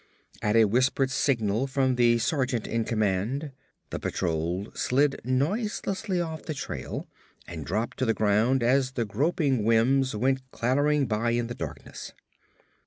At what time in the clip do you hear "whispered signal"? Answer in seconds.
0.65-1.67